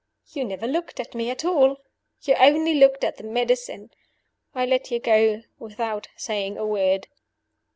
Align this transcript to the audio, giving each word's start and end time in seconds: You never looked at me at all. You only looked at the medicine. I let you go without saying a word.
You 0.33 0.45
never 0.45 0.65
looked 0.65 0.99
at 0.99 1.13
me 1.13 1.29
at 1.29 1.45
all. 1.45 1.77
You 2.23 2.33
only 2.39 2.73
looked 2.73 3.03
at 3.03 3.17
the 3.17 3.23
medicine. 3.23 3.91
I 4.55 4.65
let 4.65 4.89
you 4.89 4.97
go 4.99 5.43
without 5.59 6.07
saying 6.17 6.57
a 6.57 6.65
word. 6.65 7.07